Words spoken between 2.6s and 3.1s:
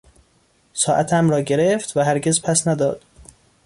نداد.